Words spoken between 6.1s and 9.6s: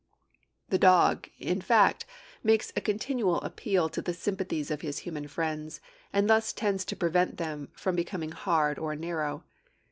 and thus tends to prevent them from becoming hard or narrow.